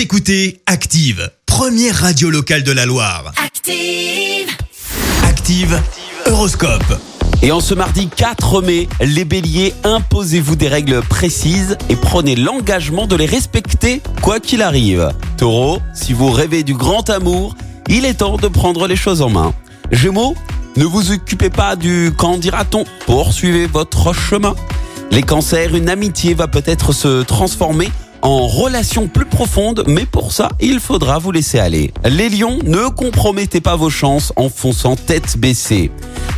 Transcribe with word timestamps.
Vous 0.00 0.04
écoutez 0.04 0.62
Active, 0.64 1.30
première 1.44 1.94
radio 1.94 2.30
locale 2.30 2.62
de 2.62 2.72
la 2.72 2.86
Loire. 2.86 3.34
Active. 3.36 4.48
Active, 5.24 5.78
Horoscope. 6.24 6.98
Et 7.42 7.52
en 7.52 7.60
ce 7.60 7.74
mardi 7.74 8.08
4 8.08 8.62
mai, 8.62 8.88
les 9.02 9.26
béliers, 9.26 9.74
imposez-vous 9.84 10.56
des 10.56 10.68
règles 10.68 11.02
précises 11.02 11.76
et 11.90 11.96
prenez 11.96 12.34
l'engagement 12.34 13.06
de 13.06 13.14
les 13.14 13.26
respecter 13.26 14.00
quoi 14.22 14.40
qu'il 14.40 14.62
arrive. 14.62 15.12
Taureau, 15.36 15.82
si 15.92 16.14
vous 16.14 16.30
rêvez 16.30 16.62
du 16.62 16.72
grand 16.72 17.10
amour, 17.10 17.54
il 17.86 18.06
est 18.06 18.20
temps 18.20 18.38
de 18.38 18.48
prendre 18.48 18.86
les 18.86 18.96
choses 18.96 19.20
en 19.20 19.28
main. 19.28 19.52
Gémeaux, 19.90 20.34
ne 20.76 20.86
vous 20.86 21.12
occupez 21.12 21.50
pas 21.50 21.76
du 21.76 22.10
quand 22.16 22.38
dira-t-on, 22.38 22.86
poursuivez 23.04 23.66
votre 23.66 24.14
chemin. 24.14 24.54
Les 25.10 25.22
cancers, 25.22 25.74
une 25.74 25.90
amitié 25.90 26.32
va 26.32 26.48
peut-être 26.48 26.94
se 26.94 27.22
transformer 27.22 27.90
en 28.22 28.46
relation 28.46 29.08
plus 29.08 29.26
profonde, 29.26 29.84
mais 29.86 30.06
pour 30.06 30.32
ça, 30.32 30.48
il 30.60 30.80
faudra 30.80 31.18
vous 31.18 31.32
laisser 31.32 31.58
aller. 31.58 31.92
Les 32.04 32.28
lions, 32.28 32.58
ne 32.64 32.88
compromettez 32.88 33.60
pas 33.60 33.76
vos 33.76 33.90
chances 33.90 34.32
en 34.36 34.48
fonçant 34.48 34.96
tête 34.96 35.38
baissée. 35.38 35.90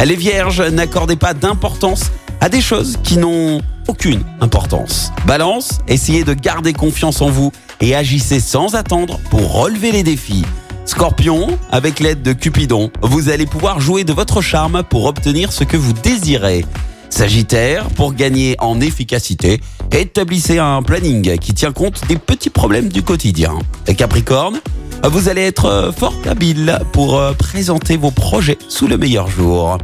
Les 0.04 0.16
vierges, 0.16 0.60
n'accordez 0.60 1.16
pas 1.16 1.34
d'importance 1.34 2.10
à 2.40 2.48
des 2.48 2.60
choses 2.60 2.98
qui 3.02 3.18
n'ont 3.18 3.60
aucune 3.88 4.22
importance. 4.40 5.12
Balance, 5.26 5.80
essayez 5.88 6.24
de 6.24 6.34
garder 6.34 6.72
confiance 6.72 7.20
en 7.20 7.30
vous 7.30 7.52
et 7.80 7.94
agissez 7.94 8.40
sans 8.40 8.74
attendre 8.74 9.18
pour 9.30 9.52
relever 9.52 9.92
les 9.92 10.02
défis. 10.02 10.44
Scorpion, 10.84 11.58
avec 11.70 12.00
l'aide 12.00 12.22
de 12.22 12.32
Cupidon, 12.32 12.90
vous 13.02 13.28
allez 13.28 13.46
pouvoir 13.46 13.80
jouer 13.80 14.04
de 14.04 14.12
votre 14.12 14.40
charme 14.40 14.82
pour 14.82 15.04
obtenir 15.04 15.52
ce 15.52 15.64
que 15.64 15.76
vous 15.76 15.92
désirez. 15.92 16.64
Sagittaire, 17.08 17.88
pour 17.90 18.14
gagner 18.14 18.56
en 18.58 18.80
efficacité, 18.80 19.60
établissez 19.92 20.58
un 20.58 20.82
planning 20.82 21.38
qui 21.38 21.54
tient 21.54 21.72
compte 21.72 22.06
des 22.08 22.16
petits 22.16 22.50
problèmes 22.50 22.88
du 22.88 23.02
quotidien. 23.02 23.58
Capricorne, 23.96 24.60
vous 25.04 25.28
allez 25.28 25.42
être 25.42 25.92
fort 25.96 26.14
habile 26.28 26.78
pour 26.92 27.18
euh, 27.18 27.32
présenter 27.32 27.96
vos 27.96 28.10
projets 28.10 28.58
sous 28.68 28.86
le 28.86 28.96
meilleur 28.96 29.28
jour. 29.28 29.78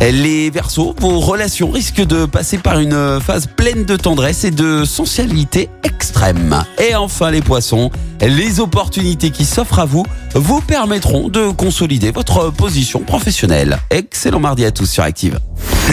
Les 0.00 0.50
Verseaux, 0.50 0.94
vos 0.98 1.20
relations 1.20 1.70
risquent 1.70 2.04
de 2.04 2.24
passer 2.24 2.58
par 2.58 2.80
une 2.80 3.20
phase 3.20 3.46
pleine 3.46 3.84
de 3.84 3.96
tendresse 3.96 4.42
et 4.44 4.50
de 4.50 4.84
sensualité 4.84 5.68
extrême. 5.84 6.64
Et 6.80 6.94
enfin 6.96 7.30
les 7.30 7.42
Poissons, 7.42 7.90
les 8.20 8.58
opportunités 8.58 9.30
qui 9.30 9.44
s'offrent 9.44 9.78
à 9.78 9.84
vous 9.84 10.04
vous 10.34 10.60
permettront 10.60 11.28
de 11.28 11.50
consolider 11.50 12.10
votre 12.10 12.50
position 12.50 13.00
professionnelle. 13.00 13.78
Excellent 13.90 14.40
mardi 14.40 14.64
à 14.64 14.72
tous 14.72 14.86
sur 14.86 15.04
Active. 15.04 15.38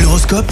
L'horoscope? 0.02 0.52